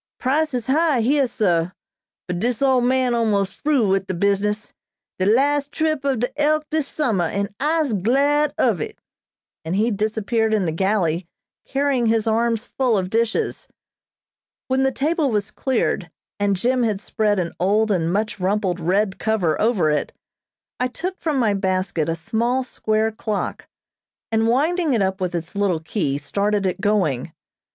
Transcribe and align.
"Prices 0.19 0.65
high 0.65 1.01
heah, 1.01 1.27
sah, 1.27 1.69
but 2.25 2.39
dis 2.39 2.63
old 2.63 2.85
man 2.85 3.13
almos' 3.13 3.53
fru 3.53 3.87
wid 3.89 4.07
de 4.07 4.15
business; 4.15 4.73
de 5.19 5.27
las' 5.27 5.67
trip 5.67 6.03
ob 6.03 6.21
de 6.21 6.41
'Elk' 6.41 6.65
dis 6.71 6.87
summah, 6.87 7.27
an' 7.27 7.53
I'se 7.59 7.93
glad 7.93 8.51
of 8.57 8.81
it," 8.81 8.97
and 9.63 9.75
he 9.75 9.91
disappeared 9.91 10.55
in 10.55 10.65
the 10.65 10.71
galley 10.71 11.27
carrying 11.67 12.07
his 12.07 12.25
arms 12.25 12.65
full 12.65 12.97
of 12.97 13.11
dishes. 13.11 13.67
When 14.67 14.81
the 14.81 14.91
table 14.91 15.29
was 15.29 15.51
cleared 15.51 16.09
and 16.39 16.55
Jim 16.55 16.81
had 16.81 16.99
spread 16.99 17.37
an 17.37 17.51
old 17.59 17.91
and 17.91 18.11
much 18.11 18.39
rumpled 18.39 18.79
red 18.79 19.19
cover 19.19 19.61
over 19.61 19.91
it, 19.91 20.13
I 20.79 20.87
took 20.87 21.19
from 21.19 21.37
my 21.37 21.53
basket 21.53 22.09
a 22.09 22.15
small 22.15 22.63
square 22.63 23.11
clock, 23.11 23.67
and 24.31 24.47
winding 24.47 24.95
it 24.95 25.03
up 25.03 25.21
with 25.21 25.35
its 25.35 25.55
little 25.55 25.79
key, 25.79 26.17
started 26.17 26.65
it 26.65 26.81
going. 26.81 27.33